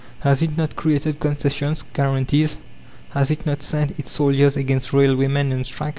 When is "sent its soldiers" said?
3.61-4.57